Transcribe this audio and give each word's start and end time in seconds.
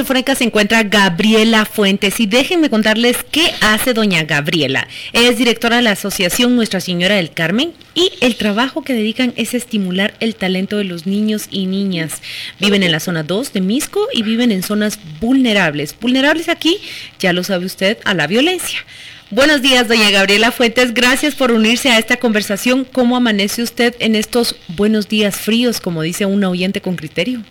telefónica 0.00 0.34
se 0.34 0.44
encuentra 0.44 0.82
Gabriela 0.82 1.66
Fuentes 1.66 2.20
y 2.20 2.26
déjenme 2.26 2.70
contarles 2.70 3.18
qué 3.30 3.52
hace 3.60 3.92
doña 3.92 4.22
Gabriela. 4.22 4.88
es 5.12 5.36
directora 5.36 5.76
de 5.76 5.82
la 5.82 5.90
Asociación 5.90 6.56
Nuestra 6.56 6.80
Señora 6.80 7.16
del 7.16 7.32
Carmen 7.32 7.74
y 7.94 8.10
el 8.22 8.36
trabajo 8.36 8.82
que 8.82 8.94
dedican 8.94 9.34
es 9.36 9.52
estimular 9.52 10.14
el 10.20 10.36
talento 10.36 10.78
de 10.78 10.84
los 10.84 11.04
niños 11.04 11.48
y 11.50 11.66
niñas. 11.66 12.22
Viven 12.58 12.82
en 12.82 12.92
la 12.92 13.00
zona 13.00 13.24
2 13.24 13.52
de 13.52 13.60
Misco 13.60 14.00
y 14.10 14.22
viven 14.22 14.52
en 14.52 14.62
zonas 14.62 14.98
vulnerables. 15.20 15.94
Vulnerables 16.00 16.48
aquí, 16.48 16.78
ya 17.18 17.34
lo 17.34 17.44
sabe 17.44 17.66
usted, 17.66 17.98
a 18.06 18.14
la 18.14 18.26
violencia. 18.26 18.78
Buenos 19.28 19.60
días, 19.60 19.86
doña 19.86 20.10
Gabriela 20.10 20.50
Fuentes. 20.50 20.94
Gracias 20.94 21.34
por 21.34 21.52
unirse 21.52 21.90
a 21.90 21.98
esta 21.98 22.16
conversación. 22.16 22.86
¿Cómo 22.90 23.18
amanece 23.18 23.62
usted 23.62 23.94
en 23.98 24.16
estos 24.16 24.56
buenos 24.68 25.10
días 25.10 25.36
fríos, 25.36 25.78
como 25.78 26.00
dice 26.00 26.24
un 26.24 26.42
oyente 26.42 26.80
con 26.80 26.96
criterio? 26.96 27.42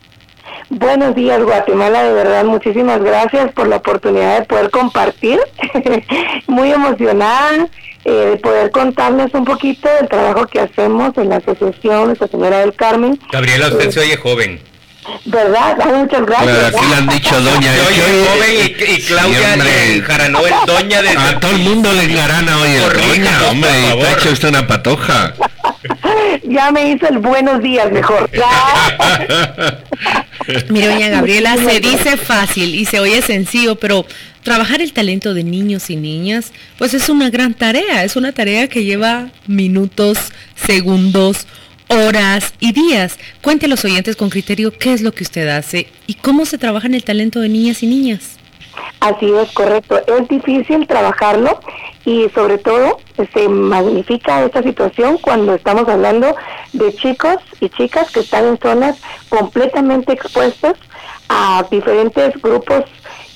Buenos 0.69 1.15
días, 1.15 1.43
Guatemala. 1.43 2.03
De 2.03 2.13
verdad, 2.13 2.45
muchísimas 2.45 3.01
gracias 3.01 3.51
por 3.53 3.67
la 3.67 3.77
oportunidad 3.77 4.39
de 4.39 4.45
poder 4.45 4.69
compartir. 4.69 5.39
Muy 6.47 6.71
emocionada 6.71 7.67
eh, 8.05 8.11
de 8.11 8.37
poder 8.37 8.69
contarles 8.69 9.33
un 9.33 9.45
poquito 9.45 9.89
del 9.99 10.07
trabajo 10.07 10.45
que 10.45 10.59
hacemos 10.59 11.17
en 11.17 11.29
la 11.29 11.37
Asociación 11.37 12.07
Nuestra 12.07 12.27
Señora 12.27 12.59
del 12.59 12.75
Carmen. 12.75 13.19
Gabriela, 13.31 13.67
usted 13.67 13.89
eh, 13.89 13.91
se 13.91 13.99
oye 13.99 14.17
joven. 14.17 14.61
¿Verdad? 15.25 15.77
Muchas 15.95 16.23
gracias. 16.23 16.75
así 16.75 16.85
le 16.87 16.95
han 16.95 17.07
dicho 17.07 17.41
doña. 17.41 17.75
Yo 17.75 17.83
soy 17.85 18.25
joven 18.27 18.51
y, 18.51 18.93
y 18.93 19.01
Claudia 19.01 19.53
enjaranó 19.95 20.39
el 20.45 20.53
doña 20.67 21.01
de... 21.01 21.09
A 21.09 21.39
todo 21.39 21.51
el 21.51 21.59
mundo 21.59 21.91
le 21.93 22.03
enjarana 22.03 22.57
hoy 22.59 22.69
el 22.69 22.93
doña, 22.93 23.49
hombre. 23.49 23.69
Y 23.97 24.01
ha 24.03 24.13
hecho 24.13 24.29
usted 24.31 24.49
una 24.49 24.67
patoja. 24.67 25.33
ya 26.43 26.71
me 26.71 26.91
hizo 26.91 27.07
el 27.07 27.17
buenos 27.17 27.59
días 27.61 27.91
mejor. 27.91 28.29
Mire, 30.69 30.87
doña 30.87 31.09
Gabriela, 31.09 31.57
se 31.57 31.79
dice 31.79 32.17
fácil 32.17 32.75
y 32.75 32.85
se 32.85 32.99
oye 32.99 33.21
sencillo, 33.21 33.75
pero 33.75 34.05
trabajar 34.43 34.81
el 34.81 34.93
talento 34.93 35.33
de 35.33 35.43
niños 35.43 35.89
y 35.89 35.95
niñas, 35.95 36.51
pues 36.77 36.93
es 36.93 37.09
una 37.09 37.29
gran 37.29 37.53
tarea, 37.53 38.03
es 38.03 38.15
una 38.15 38.31
tarea 38.31 38.67
que 38.67 38.83
lleva 38.83 39.29
minutos, 39.47 40.17
segundos, 40.55 41.47
horas 41.89 42.53
y 42.59 42.71
días. 42.71 43.17
Cuente 43.41 43.65
a 43.65 43.69
los 43.69 43.83
oyentes 43.83 44.15
con 44.15 44.29
criterio 44.29 44.71
qué 44.71 44.93
es 44.93 45.01
lo 45.01 45.11
que 45.11 45.23
usted 45.23 45.47
hace 45.47 45.87
y 46.07 46.15
cómo 46.15 46.45
se 46.45 46.57
trabaja 46.57 46.87
en 46.87 46.95
el 46.95 47.03
talento 47.03 47.39
de 47.39 47.49
niñas 47.49 47.83
y 47.83 47.87
niñas. 47.87 48.37
Así 48.99 49.25
es, 49.25 49.51
correcto. 49.51 50.01
Es 50.07 50.27
difícil 50.27 50.85
trabajarlo 50.87 51.59
y 52.05 52.27
sobre 52.33 52.57
todo 52.57 52.99
se 53.27 53.49
magnifica 53.49 54.43
esta 54.43 54.63
situación 54.63 55.17
cuando 55.17 55.55
estamos 55.55 55.87
hablando 55.87 56.35
de 56.73 56.93
chicos 56.95 57.37
y 57.59 57.69
chicas 57.69 58.11
que 58.11 58.21
están 58.21 58.45
en 58.45 58.59
zonas 58.59 58.97
completamente 59.29 60.13
expuestas 60.13 60.75
a 61.29 61.65
diferentes 61.69 62.41
grupos 62.41 62.85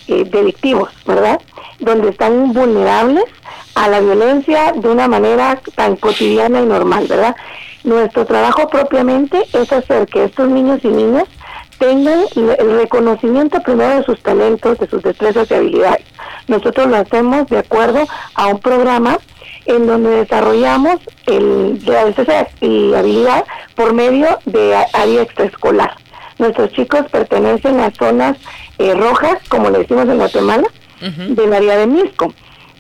eh, 0.08 0.26
delictivos, 0.26 0.90
¿verdad? 1.06 1.40
Donde 1.80 2.10
están 2.10 2.54
vulnerables 2.54 3.26
a 3.76 3.88
la 3.88 4.00
violencia 4.00 4.74
de 4.74 4.90
una 4.90 5.08
manera 5.08 5.60
tan 5.76 5.96
cotidiana 5.96 6.62
y 6.62 6.66
normal, 6.66 7.06
¿verdad? 7.08 7.36
Nuestro 7.84 8.26
trabajo 8.26 8.70
propiamente 8.70 9.44
es 9.54 9.72
hacer 9.72 10.08
que 10.08 10.26
estos 10.26 10.50
niños 10.50 10.80
y 10.84 10.88
niñas 10.88 11.26
tengan 11.84 12.26
el 12.36 12.78
reconocimiento 12.78 13.60
primero 13.62 13.98
de 13.98 14.04
sus 14.04 14.22
talentos, 14.22 14.78
de 14.78 14.88
sus 14.88 15.04
destrezas 15.04 15.52
y 15.52 15.54
habilidades. 15.54 16.06
Nosotros 16.48 16.88
lo 16.88 16.96
hacemos 16.96 17.48
de 17.48 17.58
acuerdo 17.60 18.08
a 18.36 18.48
un 18.48 18.60
programa 18.60 19.18
en 19.66 19.86
donde 19.86 20.10
desarrollamos 20.12 21.00
el, 21.26 21.84
la 21.86 22.06
destreza 22.06 22.48
y 22.62 22.94
habilidad 22.94 23.44
por 23.76 23.94
medio 23.94 24.40
de 24.46 24.76
área 24.94 25.22
extraescolar. 25.24 25.96
Nuestros 26.40 26.72
chicos 26.72 27.06
pertenecen 27.12 27.80
a 27.80 27.92
zonas 27.92 28.38
eh, 28.78 28.94
rojas, 28.94 29.38
como 29.50 29.70
le 29.70 29.80
decimos 29.80 30.08
en 30.08 30.18
Guatemala, 30.18 30.68
del 31.02 31.52
área 31.52 31.78
de 31.78 31.88
Misco 31.88 32.34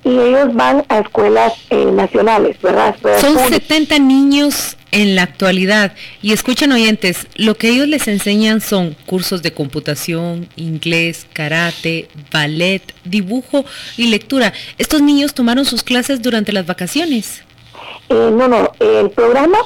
y 0.05 0.17
ellos 0.17 0.53
van 0.53 0.85
a 0.87 0.99
escuelas 0.99 1.53
eh, 1.69 1.85
nacionales, 1.85 2.61
¿verdad? 2.61 2.95
Son 3.19 3.37
70 3.37 3.99
niños 3.99 4.77
en 4.93 5.15
la 5.15 5.23
actualidad 5.23 5.93
y 6.21 6.33
escuchan 6.33 6.71
oyentes, 6.71 7.27
lo 7.35 7.55
que 7.55 7.69
ellos 7.69 7.87
les 7.87 8.07
enseñan 8.07 8.61
son 8.61 8.95
cursos 9.07 9.41
de 9.41 9.51
computación, 9.51 10.47
inglés, 10.55 11.25
karate, 11.33 12.07
ballet, 12.31 12.81
dibujo 13.03 13.65
y 13.97 14.07
lectura. 14.07 14.53
¿Estos 14.77 15.01
niños 15.01 15.33
tomaron 15.33 15.65
sus 15.65 15.83
clases 15.83 16.21
durante 16.21 16.53
las 16.53 16.67
vacaciones? 16.67 17.43
Eh, 18.09 18.29
no, 18.31 18.47
no, 18.47 18.71
el 18.79 19.09
programa 19.09 19.57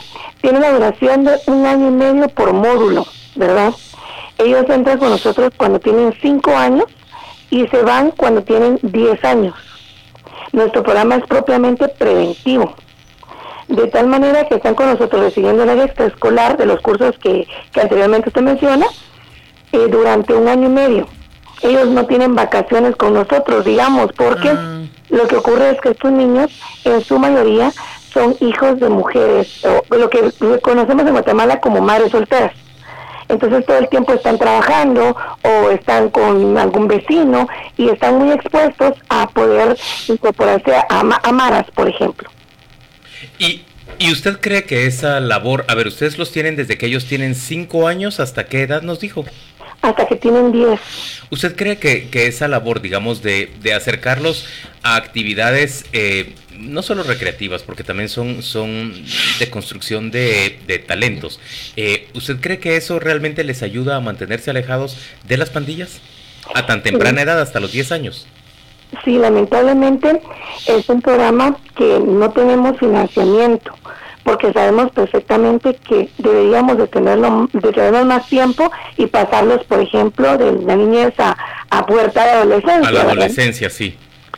tiene 0.41 0.59
una 0.59 0.71
duración 0.71 1.25
de 1.25 1.37
un 1.47 1.65
año 1.65 1.89
y 1.89 1.91
medio 1.91 2.29
por 2.29 2.53
módulo, 2.53 3.05
¿verdad? 3.35 3.73
Ellos 4.37 4.65
entran 4.69 4.97
con 4.97 5.09
nosotros 5.09 5.51
cuando 5.57 5.79
tienen 5.79 6.13
5 6.21 6.55
años 6.55 6.85
y 7.49 7.67
se 7.67 7.81
van 7.81 8.11
cuando 8.11 8.43
tienen 8.43 8.79
10 8.81 9.25
años. 9.25 9.55
Nuestro 10.53 10.83
programa 10.83 11.15
es 11.15 11.25
propiamente 11.25 11.89
preventivo. 11.89 12.75
De 13.67 13.87
tal 13.87 14.07
manera 14.07 14.47
que 14.47 14.55
están 14.55 14.75
con 14.75 14.87
nosotros 14.87 15.21
recibiendo 15.21 15.65
la 15.65 15.83
extraescolar 15.83 16.57
de 16.57 16.65
los 16.65 16.79
cursos 16.81 17.17
que, 17.19 17.47
anteriormente 17.79 18.29
usted 18.29 18.41
menciona 18.41 18.85
eh, 19.73 19.87
durante 19.89 20.33
un 20.33 20.47
año 20.47 20.67
y 20.67 20.71
medio. 20.71 21.07
Ellos 21.61 21.87
no 21.87 22.05
tienen 22.05 22.35
vacaciones 22.35 22.95
con 22.95 23.13
nosotros, 23.13 23.65
digamos, 23.65 24.11
porque 24.13 24.49
ah. 24.49 24.81
lo 25.09 25.27
que 25.27 25.35
ocurre 25.35 25.71
es 25.71 25.81
que 25.81 25.89
estos 25.89 26.11
niños, 26.11 26.51
en 26.85 27.01
su 27.01 27.19
mayoría, 27.19 27.71
son 28.13 28.35
hijos 28.39 28.79
de 28.79 28.89
mujeres, 28.89 29.65
o 29.65 29.95
lo 29.95 30.09
que 30.09 30.31
conocemos 30.61 31.05
en 31.05 31.11
Guatemala 31.11 31.59
como 31.59 31.81
madres 31.81 32.11
solteras. 32.11 32.53
Entonces 33.29 33.65
todo 33.65 33.77
el 33.77 33.89
tiempo 33.89 34.13
están 34.13 34.37
trabajando 34.37 35.15
o 35.43 35.69
están 35.69 36.09
con 36.09 36.57
algún 36.57 36.87
vecino 36.87 37.47
y 37.75 37.89
están 37.89 38.17
muy 38.19 38.31
expuestos 38.31 38.93
a 39.09 39.27
poder 39.27 39.77
incorporarse 40.07 40.73
a, 40.73 40.85
a 40.89 41.31
maras, 41.33 41.65
por 41.71 41.89
ejemplo. 41.89 42.29
¿Y, 43.39 43.61
¿Y 43.99 44.11
usted 44.11 44.39
cree 44.39 44.63
que 44.63 44.85
esa 44.85 45.19
labor, 45.19 45.65
a 45.67 45.75
ver, 45.75 45.87
ustedes 45.87 46.17
los 46.17 46.31
tienen 46.31 46.55
desde 46.55 46.77
que 46.77 46.85
ellos 46.85 47.05
tienen 47.05 47.35
cinco 47.35 47.87
años, 47.87 48.19
¿hasta 48.19 48.45
qué 48.45 48.61
edad 48.61 48.81
nos 48.81 48.99
dijo? 48.99 49.25
Hasta 49.81 50.07
que 50.07 50.15
tienen 50.15 50.51
10. 50.51 50.79
¿Usted 51.29 51.55
cree 51.55 51.77
que, 51.77 52.09
que 52.09 52.27
esa 52.27 52.47
labor, 52.47 52.81
digamos, 52.81 53.21
de, 53.21 53.51
de 53.61 53.73
acercarlos 53.73 54.45
a 54.81 54.95
actividades 54.95 55.85
eh, 55.93 56.33
no 56.59 56.81
solo 56.81 57.03
recreativas, 57.03 57.63
porque 57.63 57.83
también 57.83 58.09
son, 58.09 58.41
son 58.43 58.93
de 59.39 59.49
construcción 59.49 60.11
de, 60.11 60.59
de 60.65 60.79
talentos, 60.79 61.39
eh, 61.75 62.07
¿usted 62.13 62.37
cree 62.39 62.59
que 62.59 62.75
eso 62.75 62.99
realmente 62.99 63.43
les 63.43 63.63
ayuda 63.63 63.95
a 63.95 63.99
mantenerse 63.99 64.49
alejados 64.49 64.97
de 65.27 65.37
las 65.37 65.49
pandillas? 65.49 65.99
A 66.53 66.65
tan 66.65 66.81
temprana 66.81 67.21
edad, 67.21 67.39
hasta 67.41 67.59
los 67.59 67.71
10 67.71 67.91
años. 67.91 68.27
Sí, 69.03 69.17
lamentablemente 69.17 70.21
es 70.67 70.89
un 70.89 71.01
programa 71.01 71.55
que 71.75 71.99
no 71.99 72.29
tenemos 72.31 72.77
financiamiento 72.77 73.73
porque 74.27 74.51
sabemos 74.51 74.91
perfectamente 74.91 75.77
que 75.87 76.09
deberíamos 76.17 76.77
de 76.77 76.87
tenerlo, 76.87 77.49
de 77.53 77.71
tenerlo 77.71 78.03
más 78.03 78.27
tiempo 78.27 78.69
y 78.97 79.05
pasarlos, 79.05 79.63
por 79.63 79.79
ejemplo, 79.79 80.37
de 80.37 80.51
la 80.51 80.75
niñez 80.75 81.13
a, 81.17 81.37
a 81.69 81.85
puerta 81.85 82.25
de 82.25 82.31
adolescencia. 82.31 82.89
A 82.89 82.91
la 82.91 83.01
adolescencia, 83.03 83.69
sí. 83.69 83.95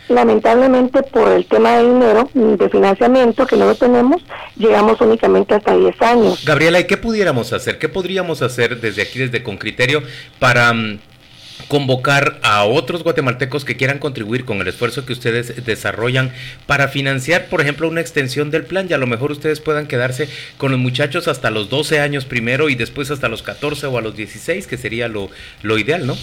Lamentablemente 0.08 1.02
por 1.02 1.30
el 1.32 1.44
tema 1.46 1.78
de 1.78 1.88
dinero, 1.88 2.30
de 2.36 2.70
financiamiento 2.70 3.48
que 3.48 3.56
no 3.56 3.66
lo 3.66 3.74
tenemos, 3.74 4.24
llegamos 4.58 5.02
únicamente 5.02 5.56
hasta 5.56 5.76
10 5.76 6.02
años. 6.04 6.46
Gabriela, 6.46 6.80
¿y 6.80 6.84
qué 6.86 6.98
pudiéramos 6.98 7.52
hacer? 7.52 7.80
¿Qué 7.80 7.90
podríamos 7.90 8.44
hacer 8.44 8.80
desde 8.80 9.02
aquí, 9.02 9.18
desde 9.18 9.42
Con 9.42 9.58
Criterio, 9.58 10.04
para 10.38 10.72
mm, 10.72 11.00
convocar 11.70 12.40
a 12.44 12.66
otros 12.66 13.04
guatemaltecos 13.04 13.64
que 13.64 13.78
quieran 13.78 14.00
contribuir 14.00 14.44
con 14.44 14.60
el 14.60 14.68
esfuerzo 14.68 15.06
que 15.06 15.14
ustedes 15.14 15.64
desarrollan 15.64 16.34
para 16.66 16.90
financiar, 16.90 17.46
por 17.46 17.62
ejemplo, 17.62 17.88
una 17.88 18.02
extensión 18.02 18.52
del 18.52 18.66
plan 18.66 18.88
y 18.90 18.94
a 18.94 18.98
lo 18.98 19.08
mejor 19.08 19.32
ustedes 19.32 19.62
puedan 19.62 19.88
quedarse 19.88 20.28
con 20.58 20.72
los 20.72 20.80
muchachos 20.80 21.28
hasta 21.28 21.52
los 21.52 21.70
12 21.70 22.02
años 22.02 22.26
primero 22.26 22.70
y 22.70 22.76
después 22.76 23.12
hasta 23.12 23.30
los 23.30 23.44
14 23.44 23.86
o 23.88 23.98
a 23.98 24.02
los 24.02 24.16
16, 24.16 24.66
que 24.66 24.78
sería 24.78 25.08
lo, 25.08 25.30
lo 25.62 25.78
ideal, 25.78 26.08
¿no? 26.08 26.18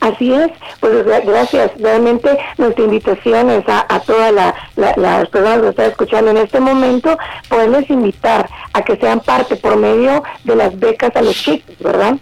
Así 0.00 0.32
es, 0.32 0.50
pues 0.80 1.04
gracias. 1.24 1.70
Realmente 1.78 2.36
nuestra 2.58 2.84
invitación 2.84 3.50
es 3.50 3.64
a, 3.68 4.00
todas 4.00 4.32
las 4.76 5.28
personas 5.28 5.62
que 5.62 5.68
están 5.68 5.86
escuchando 5.86 6.30
en 6.32 6.36
este 6.38 6.60
momento, 6.60 7.16
poderles 7.48 7.88
invitar 7.90 8.48
a 8.72 8.82
que 8.82 8.96
sean 8.96 9.20
parte 9.20 9.56
por 9.56 9.76
medio 9.76 10.22
de 10.44 10.56
las 10.56 10.78
becas 10.78 11.14
a 11.16 11.22
los 11.22 11.34
chicos, 11.34 11.76
¿verdad? 11.78 12.16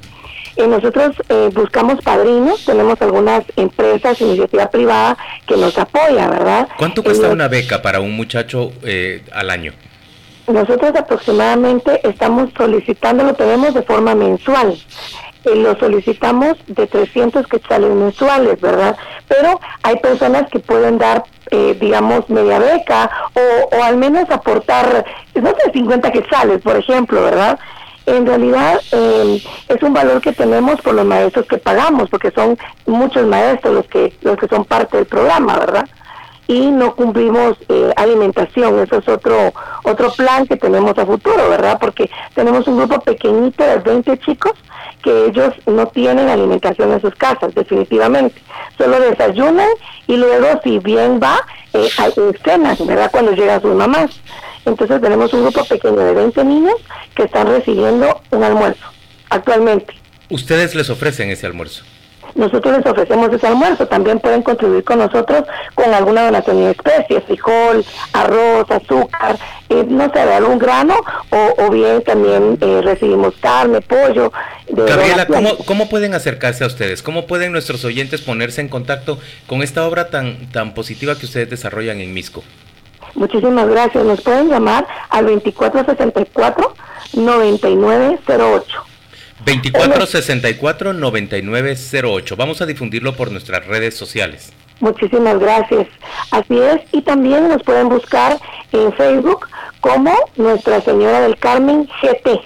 Eh, 0.56 0.66
nosotros 0.66 1.16
eh, 1.28 1.50
buscamos 1.52 2.00
padrinos, 2.02 2.64
tenemos 2.64 3.00
algunas 3.00 3.42
empresas, 3.56 4.20
iniciativa 4.20 4.70
privada 4.70 5.16
que 5.46 5.56
nos 5.56 5.76
apoya, 5.78 6.28
¿verdad? 6.28 6.68
¿Cuánto 6.76 7.02
cuesta 7.02 7.28
una 7.28 7.48
beca 7.48 7.80
para 7.80 8.00
un 8.00 8.14
muchacho 8.14 8.70
eh, 8.82 9.22
al 9.32 9.48
año? 9.48 9.72
Nosotros 10.46 10.92
aproximadamente 10.94 12.06
estamos 12.06 12.50
solicitando, 12.56 13.24
lo 13.24 13.34
tenemos 13.34 13.72
de 13.74 13.82
forma 13.82 14.14
mensual. 14.14 14.76
lo 15.44 15.76
solicitamos 15.78 16.56
de 16.66 16.86
300 16.86 17.46
quetzales 17.46 17.90
mensuales, 17.90 18.60
¿verdad? 18.60 18.96
Pero 19.28 19.58
hay 19.82 19.96
personas 19.96 20.48
que 20.50 20.58
pueden 20.60 20.98
dar, 20.98 21.24
digamos, 21.80 22.28
media 22.28 22.58
beca 22.58 23.10
o, 23.34 23.76
o 23.76 23.82
al 23.82 23.96
menos 23.96 24.30
aportar, 24.30 25.04
no 25.34 25.50
sé, 25.50 25.72
50 25.72 26.12
quetzales, 26.12 26.60
por 26.60 26.76
ejemplo, 26.76 27.22
¿verdad? 27.22 27.58
En 28.06 28.26
realidad 28.26 28.80
eh, 28.90 29.42
es 29.68 29.82
un 29.82 29.92
valor 29.92 30.20
que 30.20 30.32
tenemos 30.32 30.80
por 30.80 30.94
los 30.94 31.04
maestros 31.04 31.46
que 31.46 31.58
pagamos, 31.58 32.10
porque 32.10 32.30
son 32.32 32.58
muchos 32.86 33.26
maestros 33.26 33.74
los 33.74 33.86
que 33.86 34.12
los 34.22 34.36
que 34.36 34.48
son 34.48 34.64
parte 34.64 34.96
del 34.96 35.06
programa, 35.06 35.58
¿verdad? 35.58 35.88
Y 36.48 36.70
no 36.70 36.96
cumplimos 36.96 37.56
eh, 37.68 37.92
alimentación, 37.96 38.80
eso 38.80 38.98
es 38.98 39.08
otro 39.08 39.52
otro 39.84 40.10
plan 40.12 40.46
que 40.46 40.56
tenemos 40.56 40.98
a 40.98 41.06
futuro, 41.06 41.48
¿verdad? 41.48 41.78
Porque 41.80 42.10
tenemos 42.34 42.66
un 42.66 42.78
grupo 42.78 43.00
pequeñito 43.00 43.64
de 43.64 43.78
20 43.78 44.18
chicos 44.18 44.52
que 45.02 45.26
ellos 45.26 45.52
no 45.66 45.86
tienen 45.88 46.28
alimentación 46.28 46.92
en 46.92 47.00
sus 47.00 47.14
casas, 47.14 47.54
definitivamente. 47.54 48.40
Solo 48.78 49.00
desayunan 49.00 49.68
y 50.06 50.16
luego, 50.16 50.60
si 50.62 50.78
bien 50.78 51.20
va, 51.22 51.40
eh, 51.72 51.88
cenan, 52.44 52.76
¿verdad? 52.86 53.10
Cuando 53.10 53.32
llegan 53.32 53.60
sus 53.60 53.74
mamás. 53.74 54.10
Entonces 54.64 55.00
tenemos 55.00 55.32
un 55.34 55.42
grupo 55.42 55.64
pequeño 55.64 55.98
de 55.98 56.14
20 56.14 56.44
niños 56.44 56.76
que 57.14 57.24
están 57.24 57.46
recibiendo 57.48 58.20
un 58.30 58.42
almuerzo 58.44 58.84
actualmente. 59.30 59.94
¿Ustedes 60.28 60.74
les 60.74 60.90
ofrecen 60.90 61.30
ese 61.30 61.46
almuerzo? 61.46 61.84
nosotros 62.34 62.78
les 62.78 62.86
ofrecemos 62.86 63.32
ese 63.32 63.46
almuerzo. 63.46 63.86
También 63.86 64.18
pueden 64.20 64.42
contribuir 64.42 64.84
con 64.84 64.98
nosotros 64.98 65.44
con 65.74 65.92
alguna 65.92 66.24
donación 66.24 66.56
de 66.56 66.70
especies, 66.70 67.24
frijol, 67.24 67.84
arroz, 68.12 68.70
azúcar, 68.70 69.38
eh, 69.68 69.84
no 69.88 70.10
sé, 70.12 70.18
de 70.18 70.34
algún 70.34 70.58
grano, 70.58 70.94
o, 71.30 71.70
bien 71.70 72.02
también 72.02 72.58
eh, 72.60 72.80
recibimos 72.82 73.34
carne, 73.40 73.80
pollo. 73.80 74.32
Gabriela, 74.68 75.26
¿cómo, 75.26 75.56
¿cómo 75.66 75.88
pueden 75.88 76.14
acercarse 76.14 76.64
a 76.64 76.66
ustedes? 76.66 77.02
¿Cómo 77.02 77.26
pueden 77.26 77.52
nuestros 77.52 77.84
oyentes 77.84 78.20
ponerse 78.22 78.60
en 78.60 78.68
contacto 78.68 79.18
con 79.46 79.62
esta 79.62 79.86
obra 79.86 80.08
tan, 80.08 80.50
tan 80.50 80.74
positiva 80.74 81.16
que 81.18 81.26
ustedes 81.26 81.50
desarrollan 81.50 82.00
en 82.00 82.12
Misco? 82.12 82.42
Muchísimas 83.14 83.68
gracias. 83.68 84.04
Nos 84.04 84.22
pueden 84.22 84.48
llamar 84.48 84.86
al 85.10 85.26
2464 85.26 86.74
9908. 87.14 88.92
2464-9908. 89.44 92.36
Vamos 92.36 92.60
a 92.60 92.66
difundirlo 92.66 93.14
por 93.14 93.30
nuestras 93.30 93.64
redes 93.66 93.96
sociales. 93.96 94.52
Muchísimas 94.80 95.38
gracias. 95.38 95.86
Así 96.30 96.58
es. 96.58 96.80
Y 96.92 97.02
también 97.02 97.48
nos 97.48 97.62
pueden 97.62 97.88
buscar 97.88 98.38
en 98.72 98.92
Facebook 98.94 99.46
como 99.80 100.12
Nuestra 100.36 100.80
Señora 100.80 101.20
del 101.20 101.38
Carmen 101.38 101.88
GT. 102.02 102.40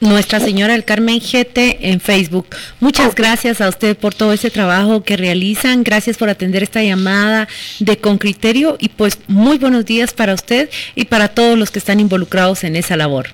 Nuestra 0.00 0.40
Señora 0.40 0.72
del 0.72 0.84
Carmen 0.84 1.20
GT 1.20 1.78
en 1.82 2.00
Facebook. 2.00 2.46
Muchas 2.80 3.14
gracias 3.14 3.60
a 3.60 3.68
usted 3.68 3.94
por 3.94 4.14
todo 4.14 4.32
ese 4.32 4.50
trabajo 4.50 5.02
que 5.02 5.18
realizan. 5.18 5.84
Gracias 5.84 6.16
por 6.16 6.30
atender 6.30 6.62
esta 6.62 6.82
llamada 6.82 7.48
de 7.80 7.98
Con 7.98 8.16
Criterio 8.16 8.76
y 8.78 8.88
pues 8.88 9.18
muy 9.28 9.58
buenos 9.58 9.84
días 9.84 10.14
para 10.14 10.32
usted 10.32 10.70
y 10.94 11.04
para 11.04 11.28
todos 11.28 11.58
los 11.58 11.70
que 11.70 11.78
están 11.80 12.00
involucrados 12.00 12.64
en 12.64 12.76
esa 12.76 12.96
labor. 12.96 13.26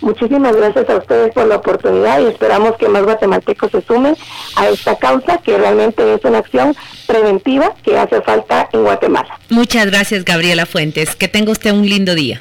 Muchísimas 0.00 0.56
gracias 0.56 0.88
a 0.88 0.96
ustedes 0.96 1.34
por 1.34 1.46
la 1.48 1.56
oportunidad 1.56 2.20
y 2.20 2.26
esperamos 2.26 2.76
que 2.78 2.88
más 2.88 3.04
guatemaltecos 3.04 3.70
se 3.70 3.82
sumen 3.82 4.16
a 4.56 4.68
esta 4.68 4.96
causa 4.96 5.38
que 5.38 5.56
realmente 5.58 6.14
es 6.14 6.24
una 6.24 6.38
acción 6.38 6.74
preventiva 7.06 7.74
que 7.82 7.98
hace 7.98 8.22
falta 8.22 8.70
en 8.72 8.84
Guatemala. 8.84 9.38
Muchas 9.50 9.86
gracias 9.86 10.24
Gabriela 10.24 10.64
Fuentes. 10.64 11.14
Que 11.14 11.28
tenga 11.28 11.52
usted 11.52 11.72
un 11.72 11.86
lindo 11.86 12.14
día. 12.14 12.40